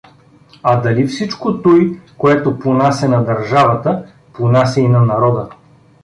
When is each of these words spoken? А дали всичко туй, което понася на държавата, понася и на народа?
А 0.63 0.75
дали 0.81 1.07
всичко 1.07 1.61
туй, 1.61 2.01
което 2.17 2.59
понася 2.59 3.09
на 3.09 3.23
държавата, 3.25 4.05
понася 4.33 4.79
и 4.81 4.87
на 4.87 5.01
народа? 5.01 5.49